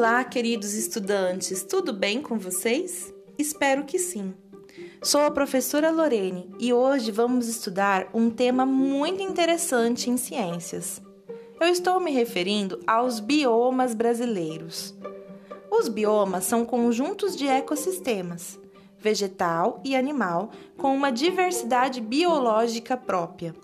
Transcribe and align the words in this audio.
Olá, 0.00 0.24
queridos 0.24 0.72
estudantes, 0.72 1.62
tudo 1.62 1.92
bem 1.92 2.22
com 2.22 2.38
vocês? 2.38 3.12
Espero 3.36 3.84
que 3.84 3.98
sim. 3.98 4.32
Sou 5.02 5.20
a 5.20 5.30
professora 5.30 5.90
Lorene 5.90 6.50
e 6.58 6.72
hoje 6.72 7.10
vamos 7.10 7.48
estudar 7.48 8.08
um 8.14 8.30
tema 8.30 8.64
muito 8.64 9.22
interessante 9.22 10.08
em 10.08 10.16
ciências. 10.16 11.02
Eu 11.60 11.68
estou 11.68 12.00
me 12.00 12.10
referindo 12.10 12.80
aos 12.86 13.20
biomas 13.20 13.92
brasileiros. 13.92 14.94
Os 15.70 15.86
biomas 15.86 16.44
são 16.44 16.64
conjuntos 16.64 17.36
de 17.36 17.46
ecossistemas, 17.46 18.58
vegetal 18.98 19.82
e 19.84 19.94
animal, 19.94 20.50
com 20.78 20.94
uma 20.94 21.12
diversidade 21.12 22.00
biológica 22.00 22.96
própria. 22.96 23.54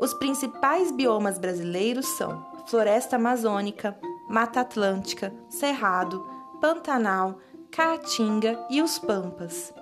Os 0.00 0.14
principais 0.14 0.90
biomas 0.90 1.38
brasileiros 1.38 2.06
são 2.16 2.46
floresta 2.66 3.16
amazônica, 3.16 3.94
Mata 4.28 4.60
Atlântica, 4.60 5.32
Cerrado, 5.48 6.26
Pantanal, 6.60 7.38
Caatinga 7.70 8.58
e 8.68 8.82
os 8.82 8.98
Pampas. 8.98 9.72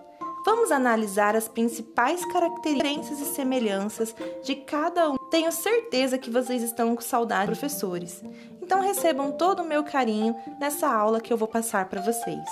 Vamos 0.45 0.71
analisar 0.71 1.35
as 1.35 1.49
principais 1.49 2.23
características 2.27 3.19
e 3.19 3.25
semelhanças 3.25 4.15
de 4.43 4.55
cada 4.55 5.11
um. 5.11 5.17
Tenho 5.31 5.51
certeza 5.51 6.19
que 6.19 6.31
vocês 6.31 6.63
estão 6.63 6.95
com 6.95 7.01
saudade 7.01 7.47
professores. 7.47 8.23
Então 8.61 8.83
recebam 8.83 9.33
todo 9.33 9.63
o 9.63 9.67
meu 9.67 9.83
carinho 9.83 10.37
nessa 10.61 10.87
aula 10.87 11.21
que 11.21 11.33
eu 11.33 11.37
vou 11.39 11.49
passar 11.49 11.89
para 11.89 12.03
vocês. 12.03 12.49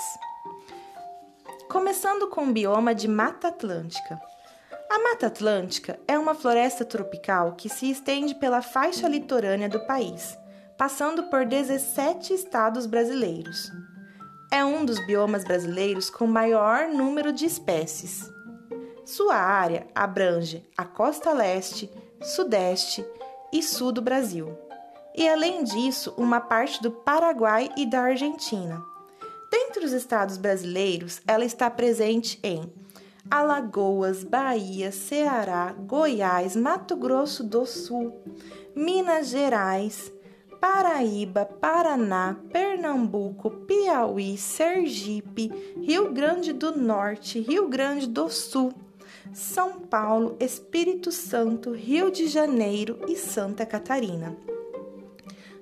Começando 1.69 2.27
com 2.27 2.45
o 2.45 2.51
bioma 2.51 2.95
de 2.95 3.07
Mata 3.07 3.49
Atlântica. 3.49 4.19
A 4.89 4.97
Mata 4.97 5.27
Atlântica 5.27 5.99
é 6.07 6.17
uma 6.17 6.33
floresta 6.33 6.83
tropical 6.83 7.53
que 7.53 7.69
se 7.69 7.89
estende 7.91 8.33
pela 8.33 8.63
faixa 8.63 9.07
litorânea 9.07 9.69
do 9.69 9.85
país 9.85 10.37
passando 10.77 11.23
por 11.23 11.45
17 11.45 12.33
estados 12.33 12.85
brasileiros. 12.85 13.71
É 14.51 14.63
um 14.63 14.85
dos 14.85 15.03
biomas 15.05 15.43
brasileiros 15.43 16.09
com 16.09 16.27
maior 16.27 16.87
número 16.87 17.33
de 17.33 17.45
espécies. 17.45 18.31
Sua 19.03 19.35
área 19.35 19.87
abrange 19.95 20.63
a 20.77 20.85
costa 20.85 21.33
leste, 21.33 21.91
sudeste 22.21 23.05
e 23.51 23.61
sul 23.63 23.91
do 23.91 24.01
Brasil, 24.01 24.55
e 25.15 25.27
além 25.27 25.63
disso, 25.63 26.13
uma 26.17 26.39
parte 26.39 26.81
do 26.81 26.91
Paraguai 26.91 27.69
e 27.75 27.85
da 27.85 28.01
Argentina. 28.01 28.81
Dentre 29.51 29.85
os 29.85 29.91
estados 29.91 30.37
brasileiros, 30.37 31.21
ela 31.27 31.43
está 31.43 31.69
presente 31.69 32.39
em 32.43 32.71
Alagoas, 33.29 34.23
Bahia, 34.23 34.91
Ceará, 34.91 35.73
Goiás, 35.73 36.55
Mato 36.55 36.95
Grosso 36.95 37.43
do 37.43 37.65
Sul, 37.65 38.21
Minas 38.75 39.29
Gerais, 39.29 40.12
Paraíba, 40.63 41.43
Paraná, 41.43 42.37
Pernambuco, 42.49 43.51
Piauí, 43.51 44.37
Sergipe, 44.37 45.51
Rio 45.81 46.13
Grande 46.13 46.53
do 46.53 46.73
Norte, 46.73 47.41
Rio 47.41 47.67
Grande 47.67 48.07
do 48.07 48.29
Sul, 48.29 48.73
São 49.33 49.81
Paulo, 49.81 50.37
Espírito 50.39 51.11
Santo, 51.11 51.73
Rio 51.73 52.09
de 52.09 52.27
Janeiro 52.27 52.97
e 53.09 53.17
Santa 53.17 53.65
Catarina. 53.65 54.37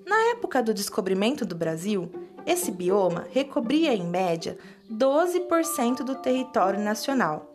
Na 0.06 0.18
época 0.30 0.62
do 0.62 0.72
descobrimento 0.72 1.48
do 1.48 1.56
Brasil, 1.56 2.08
esse 2.46 2.70
bioma 2.70 3.26
recobria 3.32 3.96
em 3.96 4.06
média 4.06 4.56
12% 4.88 6.04
do 6.04 6.14
território 6.14 6.80
nacional 6.80 7.51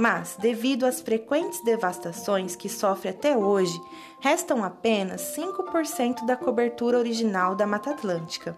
mas, 0.00 0.34
devido 0.38 0.86
às 0.86 1.02
frequentes 1.02 1.62
devastações 1.62 2.56
que 2.56 2.70
sofre 2.70 3.10
até 3.10 3.36
hoje, 3.36 3.78
restam 4.18 4.64
apenas 4.64 5.36
5% 5.36 6.24
da 6.24 6.34
cobertura 6.34 6.96
original 6.96 7.54
da 7.54 7.66
Mata 7.66 7.90
Atlântica. 7.90 8.56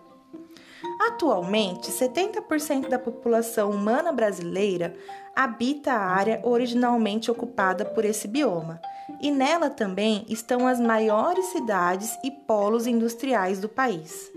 Atualmente, 1.01 1.91
70% 1.91 2.89
da 2.89 2.97
população 2.97 3.71
humana 3.71 4.13
brasileira 4.13 4.95
habita 5.35 5.93
a 5.93 5.99
área 5.99 6.41
originalmente 6.45 7.29
ocupada 7.29 7.85
por 7.85 8.05
esse 8.05 8.29
bioma, 8.29 8.81
e 9.21 9.29
nela 9.33 9.69
também 9.69 10.25
estão 10.29 10.69
as 10.69 10.79
maiores 10.79 11.47
cidades 11.47 12.17
e 12.23 12.31
polos 12.31 12.87
industriais 12.87 13.59
do 13.59 13.69
país. 13.69 14.31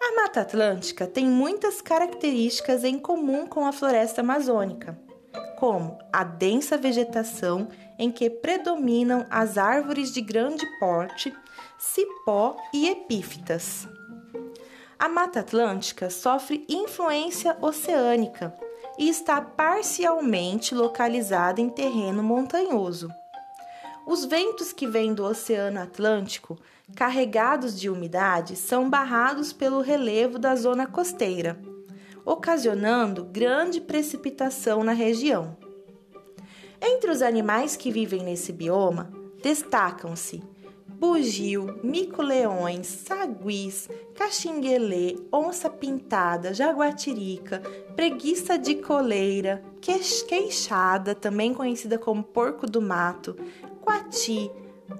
A 0.00 0.22
Mata 0.22 0.40
Atlântica 0.40 1.06
tem 1.06 1.26
muitas 1.26 1.82
características 1.82 2.82
em 2.82 2.98
comum 2.98 3.46
com 3.46 3.66
a 3.66 3.72
floresta 3.72 4.22
amazônica 4.22 5.11
como 5.62 5.96
a 6.12 6.24
densa 6.24 6.76
vegetação 6.76 7.68
em 7.96 8.10
que 8.10 8.28
predominam 8.28 9.24
as 9.30 9.56
árvores 9.56 10.12
de 10.12 10.20
grande 10.20 10.66
porte, 10.80 11.32
cipó 11.78 12.56
e 12.74 12.88
epífitas. 12.88 13.86
A 14.98 15.08
Mata 15.08 15.38
Atlântica 15.38 16.10
sofre 16.10 16.66
influência 16.68 17.56
oceânica 17.60 18.52
e 18.98 19.08
está 19.08 19.40
parcialmente 19.40 20.74
localizada 20.74 21.60
em 21.60 21.68
terreno 21.68 22.24
montanhoso. 22.24 23.08
Os 24.04 24.24
ventos 24.24 24.72
que 24.72 24.88
vêm 24.88 25.14
do 25.14 25.24
Oceano 25.24 25.80
Atlântico, 25.80 26.58
carregados 26.96 27.78
de 27.78 27.88
umidade, 27.88 28.56
são 28.56 28.90
barrados 28.90 29.52
pelo 29.52 29.80
relevo 29.80 30.40
da 30.40 30.56
zona 30.56 30.88
costeira 30.88 31.56
ocasionando 32.24 33.24
grande 33.24 33.80
precipitação 33.80 34.82
na 34.82 34.92
região. 34.92 35.56
Entre 36.80 37.10
os 37.10 37.22
animais 37.22 37.76
que 37.76 37.90
vivem 37.90 38.22
nesse 38.22 38.52
bioma, 38.52 39.10
destacam-se 39.42 40.42
bugio, 41.02 41.80
mico-leões, 41.82 42.86
saguis, 42.86 43.88
caxinguelê, 44.14 45.16
onça-pintada, 45.32 46.54
jaguatirica, 46.54 47.60
preguiça 47.96 48.56
de 48.56 48.76
coleira, 48.76 49.64
queixada, 49.80 51.12
também 51.12 51.52
conhecida 51.52 51.98
como 51.98 52.22
porco 52.22 52.68
do 52.68 52.80
mato, 52.80 53.36
coati, 53.80 54.48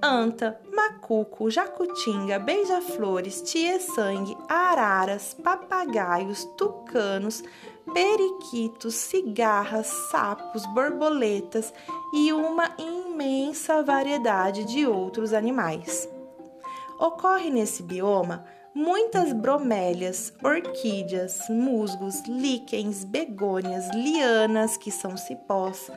anta, 0.01 0.59
macuco, 0.73 1.49
jacutinga, 1.49 2.39
beija-flores, 2.39 3.41
tie-sangue, 3.41 4.37
araras, 4.47 5.33
papagaios, 5.33 6.45
tucanos, 6.57 7.43
periquitos, 7.93 8.95
cigarras, 8.95 9.87
sapos, 10.11 10.65
borboletas 10.67 11.73
e 12.13 12.31
uma 12.31 12.69
imensa 12.77 13.83
variedade 13.83 14.63
de 14.65 14.87
outros 14.87 15.33
animais. 15.33 16.07
Ocorre 16.99 17.49
nesse 17.49 17.83
bioma 17.83 18.45
muitas 18.73 19.31
bromélias, 19.31 20.33
orquídeas, 20.43 21.47
musgos, 21.49 22.23
líquens, 22.27 23.03
begônias, 23.03 23.89
lianas, 23.93 24.77
que 24.77 24.91
são 24.91 25.15
cipós, 25.15 25.91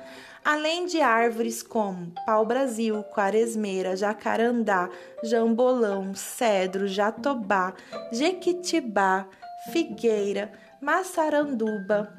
além 0.44 0.87
de 0.87 1.00
árvores 1.00 1.62
como 1.62 2.12
pau-brasil, 2.26 3.03
quaresmeira, 3.04 3.97
jacarandá, 3.97 4.91
jambolão, 5.25 6.14
cedro, 6.14 6.87
jatobá, 6.87 7.75
jequitibá, 8.12 9.26
figueira, 9.72 10.53
maçaranduba, 10.81 12.12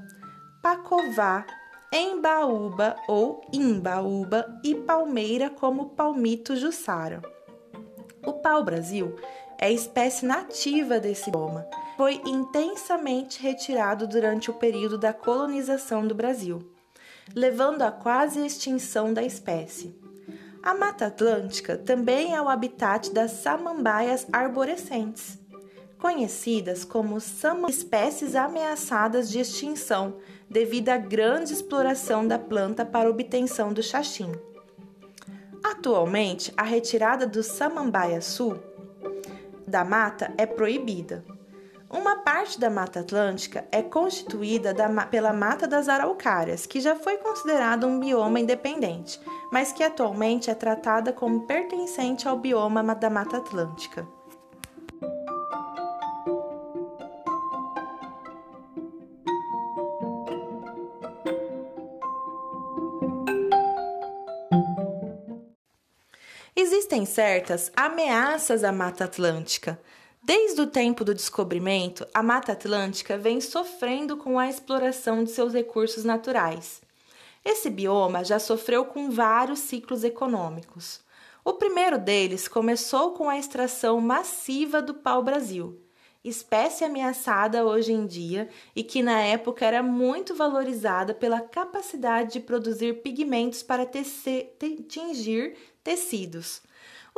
pacová, 0.62 1.45
embaúba 1.94 2.95
ou 3.07 3.41
imbaúba 3.53 4.59
e 4.63 4.75
palmeira 4.75 5.50
como 5.50 5.89
palmito 5.91 6.56
jussara. 6.56 7.22
O 8.25 8.34
pau-brasil 8.34 9.16
é 9.59 9.72
espécie 9.72 10.25
nativa 10.25 11.00
desse 11.00 11.31
bioma. 11.31 11.68
Foi 11.95 12.22
intensamente 12.25 13.41
retirado 13.41 14.07
durante 14.07 14.51
o 14.51 14.53
período 14.53 14.97
da 14.97 15.13
colonização 15.13 16.06
do 16.07 16.13
Brasil 16.13 16.78
levando 17.34 17.81
à 17.81 17.91
quase 17.91 18.45
extinção 18.45 19.13
da 19.13 19.23
espécie. 19.23 19.95
A 20.62 20.73
Mata 20.73 21.07
Atlântica 21.07 21.78
também 21.78 22.35
é 22.35 22.41
o 22.41 22.50
habitat 22.50 23.12
das 23.13 23.31
samambaias 23.31 24.27
arborescentes, 24.31 25.39
conhecidas 26.00 26.83
como 26.83 27.18
espécies 27.69 28.36
ameaçadas 28.36 29.30
de 29.30 29.39
extinção 29.39 30.18
devido 30.50 30.89
à 30.89 30.98
grande 30.98 31.54
exploração 31.54 32.27
da 32.27 32.39
planta 32.39 32.86
para 32.86 33.09
obtenção 33.09 33.71
do 33.71 33.83
xaxim. 33.83 34.31
Atualmente, 35.63 36.54
a 36.56 36.63
retirada 36.63 37.25
do 37.25 37.44
samambaia 37.44 38.21
sul 38.21 38.57
da 39.68 39.84
mata 39.84 40.34
é 40.38 40.46
proibida. 40.46 41.24
Uma 41.90 42.18
parte 42.18 42.60
da 42.60 42.69
Mata 42.69 43.00
Atlântica 43.00 43.66
é 43.72 43.81
constituída 43.81 44.74
da, 44.74 44.90
pela 45.06 45.31
Mata 45.31 45.66
das 45.66 45.88
Araucárias, 45.88 46.66
que 46.66 46.81
já 46.81 46.98
foi 46.98 47.18
considerada 47.18 47.88
um 47.88 47.98
bioma 47.98 48.42
independente, 48.42 49.22
mas 49.54 49.72
que 49.72 49.81
atualmente 49.81 50.50
é 50.50 50.54
tratada 50.54 51.14
como 51.14 51.48
pertencente 51.48 52.28
ao 52.28 52.38
bioma 52.38 52.94
da 52.94 53.10
Mata 53.10 53.38
Atlântica. 53.38 54.06
Existem 66.88 67.06
certas 67.06 67.69
ameaças 67.75 68.63
à 68.63 68.72
Mata 68.72 69.04
Atlântica 69.04 69.78
Desde 70.24 70.62
o 70.62 70.68
tempo 70.68 71.04
do 71.04 71.13
descobrimento, 71.13 72.07
a 72.13 72.24
Mata 72.24 72.54
Atlântica 72.54 73.18
vem 73.18 73.42
sofrendo 73.42 74.16
com 74.16 74.39
a 74.39 74.48
exploração 74.48 75.22
de 75.22 75.31
seus 75.31 75.51
recursos 75.51 76.06
naturais. 76.06 76.81
Esse 77.44 77.69
bioma 77.69 78.24
já 78.24 78.39
sofreu 78.39 78.86
com 78.86 79.12
vários 79.12 79.60
ciclos 79.60 80.06
econômicos. 80.06 81.01
O 81.44 81.51
primeiro 81.51 81.98
deles 81.98 82.48
começou 82.48 83.12
com 83.12 83.28
a 83.28 83.38
extração 83.38 84.00
massiva 84.00 84.81
do 84.81 84.94
pau-brasil, 84.94 85.78
espécie 86.24 86.86
ameaçada 86.86 87.66
hoje 87.66 87.92
em 87.92 88.06
dia 88.06 88.48
e 88.74 88.81
que 88.81 89.04
na 89.04 89.19
época 89.19 89.66
era 89.66 89.83
muito 89.83 90.33
valorizada 90.33 91.13
pela 91.13 91.42
capacidade 91.42 92.31
de 92.31 92.40
produzir 92.40 93.01
pigmentos 93.01 93.62
para 93.62 93.86
tecer, 93.86 94.56
tingir 94.88 95.57
tecidos. 95.83 96.62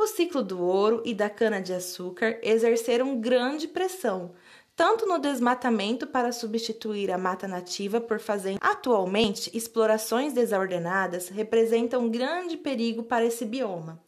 O 0.02 0.06
ciclo 0.06 0.42
do 0.42 0.58
ouro 0.58 1.02
e 1.04 1.12
da 1.12 1.28
cana-de-açúcar 1.28 2.38
exerceram 2.42 3.20
grande 3.20 3.68
pressão, 3.68 4.32
tanto 4.74 5.04
no 5.04 5.18
desmatamento 5.18 6.06
para 6.06 6.32
substituir 6.32 7.10
a 7.10 7.18
mata 7.18 7.46
nativa 7.46 8.00
por 8.00 8.18
fazendas. 8.18 8.60
Atualmente, 8.62 9.54
explorações 9.54 10.32
desordenadas 10.32 11.28
representam 11.28 12.08
grande 12.08 12.56
perigo 12.56 13.02
para 13.02 13.26
esse 13.26 13.44
bioma. 13.44 14.02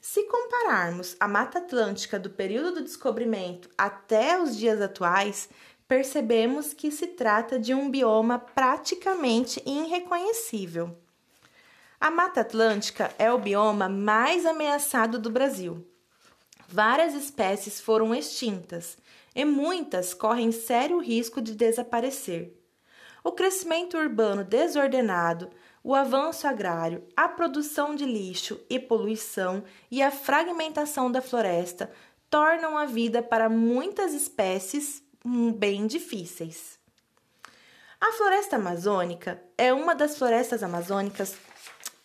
Se 0.00 0.22
compararmos 0.22 1.16
a 1.18 1.26
Mata 1.26 1.58
Atlântica 1.58 2.16
do 2.16 2.30
período 2.30 2.74
do 2.74 2.84
descobrimento 2.84 3.68
até 3.76 4.40
os 4.40 4.56
dias 4.56 4.80
atuais, 4.80 5.48
percebemos 5.88 6.72
que 6.72 6.92
se 6.92 7.08
trata 7.08 7.58
de 7.58 7.74
um 7.74 7.90
bioma 7.90 8.38
praticamente 8.38 9.60
irreconhecível. 9.66 10.96
A 12.00 12.10
Mata 12.10 12.40
Atlântica 12.40 13.14
é 13.18 13.32
o 13.32 13.38
bioma 13.38 13.88
mais 13.88 14.44
ameaçado 14.44 15.18
do 15.18 15.30
Brasil. 15.30 15.86
Várias 16.68 17.14
espécies 17.14 17.80
foram 17.80 18.14
extintas 18.14 18.98
e 19.34 19.44
muitas 19.44 20.12
correm 20.12 20.50
sério 20.50 20.98
risco 20.98 21.40
de 21.40 21.54
desaparecer. 21.54 22.60
O 23.22 23.32
crescimento 23.32 23.96
urbano 23.96 24.44
desordenado, 24.44 25.48
o 25.82 25.94
avanço 25.94 26.46
agrário, 26.46 27.06
a 27.16 27.28
produção 27.28 27.94
de 27.94 28.04
lixo 28.04 28.60
e 28.68 28.78
poluição 28.78 29.64
e 29.90 30.02
a 30.02 30.10
fragmentação 30.10 31.10
da 31.10 31.22
floresta 31.22 31.90
tornam 32.28 32.76
a 32.76 32.84
vida 32.84 33.22
para 33.22 33.48
muitas 33.48 34.12
espécies 34.12 35.02
bem 35.56 35.86
difíceis. 35.86 36.78
A 38.00 38.12
floresta 38.12 38.56
amazônica 38.56 39.42
é 39.56 39.72
uma 39.72 39.94
das 39.94 40.18
florestas 40.18 40.62
amazônicas 40.62 41.36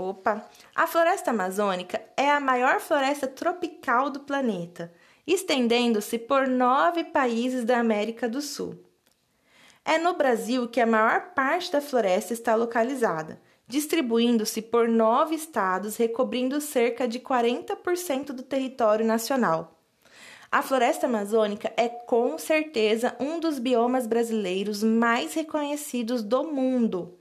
Opa! 0.01 0.49
A 0.73 0.87
floresta 0.87 1.31
amazônica 1.31 2.01
é 2.15 2.31
a 2.31 2.39
maior 2.39 2.79
floresta 2.79 3.27
tropical 3.27 4.09
do 4.09 4.21
planeta, 4.21 4.93
estendendo-se 5.27 6.17
por 6.17 6.47
nove 6.47 7.03
países 7.03 7.65
da 7.65 7.79
América 7.79 8.29
do 8.29 8.41
Sul. 8.41 8.81
É 9.83 9.97
no 9.97 10.13
Brasil 10.13 10.69
que 10.69 10.79
a 10.79 10.85
maior 10.85 11.33
parte 11.33 11.69
da 11.69 11.81
floresta 11.81 12.31
está 12.31 12.55
localizada, 12.55 13.41
distribuindo-se 13.67 14.61
por 14.61 14.87
nove 14.87 15.35
estados, 15.35 15.97
recobrindo 15.97 16.61
cerca 16.61 17.05
de 17.05 17.19
40% 17.19 18.27
do 18.27 18.41
território 18.41 19.05
nacional. 19.05 19.81
A 20.49 20.61
floresta 20.61 21.07
amazônica 21.07 21.73
é 21.75 21.89
com 21.89 22.37
certeza 22.37 23.17
um 23.19 23.37
dos 23.37 23.59
biomas 23.59 24.07
brasileiros 24.07 24.81
mais 24.81 25.33
reconhecidos 25.33 26.23
do 26.23 26.45
mundo. 26.45 27.18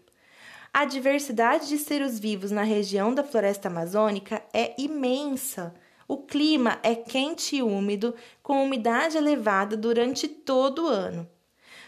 A 0.72 0.84
diversidade 0.84 1.68
de 1.68 1.78
seres 1.78 2.18
vivos 2.18 2.50
na 2.50 2.62
região 2.62 3.14
da 3.14 3.24
floresta 3.24 3.68
amazônica 3.68 4.42
é 4.52 4.74
imensa. 4.78 5.74
O 6.06 6.18
clima 6.18 6.78
é 6.82 6.94
quente 6.94 7.56
e 7.56 7.62
úmido, 7.62 8.14
com 8.42 8.64
umidade 8.64 9.16
elevada 9.16 9.76
durante 9.76 10.28
todo 10.28 10.84
o 10.84 10.88
ano, 10.88 11.28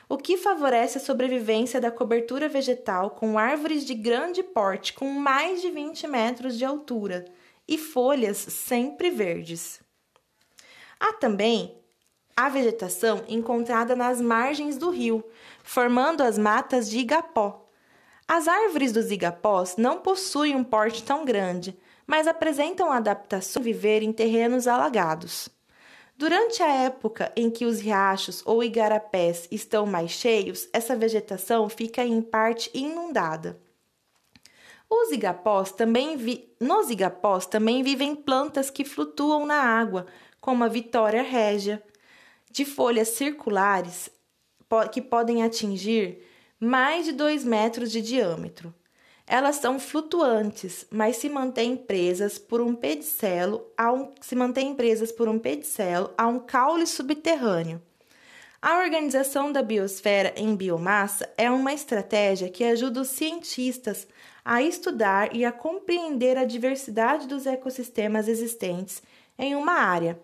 o 0.09 0.19
que 0.19 0.37
favorece 0.37 0.99
a 0.99 1.00
sobrevivência 1.00 1.81
da 1.81 1.91
cobertura 1.91 2.49
vegetal 2.49 3.11
com 3.11 3.38
árvores 3.38 3.85
de 3.85 3.94
grande 3.94 4.43
porte 4.43 4.93
com 4.93 5.06
mais 5.06 5.62
de 5.62 5.71
20 5.71 6.06
metros 6.06 6.59
de 6.59 6.65
altura 6.65 7.25
e 7.67 7.79
folhas 7.79 8.37
sempre 8.37 9.09
verdes. 9.09 9.81
Há 10.99 11.12
também 11.15 11.76
a 12.37 12.49
vegetação 12.49 13.25
encontrada 13.29 13.94
nas 13.94 14.21
margens 14.21 14.76
do 14.76 14.91
rio, 14.91 15.25
formando 15.62 16.23
as 16.23 16.37
matas 16.37 16.91
de 16.91 16.99
igapó, 16.99 17.70
as 18.32 18.47
árvores 18.47 18.93
dos 18.93 19.11
igapós 19.11 19.75
não 19.77 19.99
possuem 19.99 20.55
um 20.55 20.62
porte 20.62 21.03
tão 21.03 21.25
grande, 21.25 21.77
mas 22.06 22.29
apresentam 22.29 22.93
adaptação 22.93 23.61
a 23.61 23.65
viver 23.65 24.05
em 24.05 24.12
terrenos 24.12 24.69
alagados. 24.69 25.49
Durante 26.17 26.62
a 26.62 26.69
época 26.69 27.32
em 27.35 27.50
que 27.50 27.65
os 27.65 27.81
riachos 27.81 28.41
ou 28.47 28.62
igarapés 28.62 29.49
estão 29.50 29.85
mais 29.85 30.12
cheios, 30.12 30.69
essa 30.73 30.94
vegetação 30.94 31.69
fica 31.69 32.05
em 32.05 32.23
parte 32.23 32.71
inundada. 32.73 33.61
Os 34.88 35.11
igapós 35.11 35.73
também 35.73 36.17
vi... 36.17 36.55
Nos 36.61 36.88
igapós 36.88 37.47
também 37.47 37.83
vivem 37.83 38.15
plantas 38.15 38.71
que 38.71 38.85
flutuam 38.85 39.44
na 39.44 39.61
água, 39.61 40.06
como 40.41 40.62
a 40.62 40.69
vitória 40.69 41.25
régia, 41.25 41.83
de 42.49 42.65
folhas 42.65 43.09
circulares 43.09 44.09
que 44.93 45.03
podem 45.03 45.43
atingir 45.43 46.30
mais 46.61 47.07
de 47.07 47.12
2 47.12 47.43
metros 47.43 47.91
de 47.91 48.03
diâmetro. 48.03 48.75
Elas 49.27 49.57
são 49.57 49.81
flutuantes, 49.81 50.87
mas 50.91 51.17
se 51.17 51.29
mantêm 51.29 51.75
presas 51.75 52.39
por 52.39 52.61
um 52.61 52.75
pedicelo 52.75 53.65
a 53.79 53.91
um, 53.91 54.11
se 54.21 54.37
presas 54.77 55.11
por 55.11 55.29
um 55.29 55.39
pedicelo 55.39 56.12
a 56.19 56.27
um 56.27 56.39
caule 56.39 56.87
subterrâneo. 56.87 57.81
A 58.61 58.79
organização 58.81 59.51
da 59.51 59.62
biosfera 59.62 60.35
em 60.37 60.55
biomassa 60.55 61.27
é 61.39 61.51
uma 61.51 61.73
estratégia 61.73 62.51
que 62.51 62.62
ajuda 62.62 63.01
os 63.01 63.09
cientistas 63.09 64.07
a 64.45 64.61
estudar 64.61 65.35
e 65.35 65.47
a 65.47 65.53
compreender 65.53 66.37
a 66.37 66.45
diversidade 66.45 67.27
dos 67.27 67.47
ecossistemas 67.47 68.29
existentes 68.29 69.03
em 69.39 69.55
uma 69.55 69.73
área, 69.73 70.21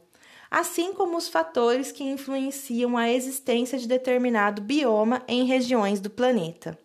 assim 0.58 0.94
como 0.94 1.19
os 1.19 1.29
fatores 1.29 1.93
que 1.93 2.03
influenciam 2.03 2.97
a 2.97 3.11
existência 3.11 3.79
de 3.79 3.87
determinado 3.87 4.62
bioma 4.62 5.23
em 5.29 5.44
regiões 5.44 6.00
do 6.00 6.08
planeta. 6.08 6.79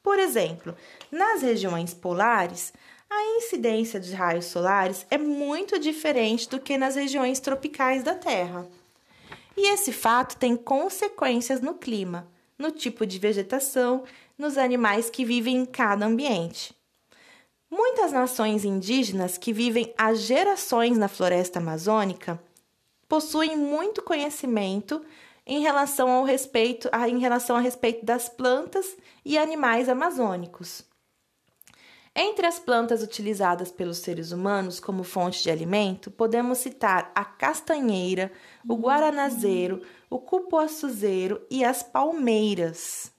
Por 0.00 0.16
exemplo, 0.16 0.76
nas 1.10 1.42
regiões 1.42 1.92
polares, 1.92 2.72
a 3.10 3.36
incidência 3.36 3.98
de 3.98 4.14
raios 4.14 4.44
solares 4.44 5.04
é 5.10 5.18
muito 5.18 5.76
diferente 5.76 6.48
do 6.48 6.60
que 6.60 6.78
nas 6.78 6.94
regiões 6.94 7.40
tropicais 7.40 8.04
da 8.04 8.14
Terra. 8.14 8.64
E 9.56 9.72
esse 9.72 9.90
fato 9.90 10.36
tem 10.36 10.54
consequências 10.54 11.60
no 11.60 11.74
clima, 11.74 12.28
no 12.56 12.70
tipo 12.70 13.04
de 13.04 13.18
vegetação, 13.18 14.04
nos 14.38 14.56
animais 14.56 15.10
que 15.10 15.24
vivem 15.24 15.56
em 15.56 15.66
cada 15.66 16.06
ambiente. 16.06 16.72
Muitas 17.68 18.12
nações 18.12 18.64
indígenas 18.64 19.36
que 19.36 19.52
vivem 19.52 19.92
há 19.98 20.14
gerações 20.14 20.96
na 20.96 21.08
floresta 21.08 21.58
amazônica 21.58 22.40
possuem 23.10 23.56
muito 23.56 24.02
conhecimento 24.02 25.04
em 25.44 25.60
relação 25.60 26.08
ao 26.08 26.22
respeito, 26.22 26.88
em 27.08 27.18
relação 27.18 27.56
a 27.56 27.60
respeito 27.60 28.06
das 28.06 28.28
plantas 28.28 28.96
e 29.24 29.36
animais 29.36 29.88
amazônicos. 29.88 30.84
Entre 32.14 32.46
as 32.46 32.60
plantas 32.60 33.02
utilizadas 33.02 33.72
pelos 33.72 33.98
seres 33.98 34.30
humanos 34.30 34.78
como 34.78 35.02
fonte 35.02 35.42
de 35.42 35.50
alimento, 35.50 36.08
podemos 36.08 36.58
citar 36.58 37.10
a 37.12 37.24
castanheira, 37.24 38.30
o 38.68 38.76
guaranazeiro, 38.76 39.82
o 40.08 40.20
cupuaçuzeiro 40.20 41.44
e 41.50 41.64
as 41.64 41.82
palmeiras. 41.82 43.12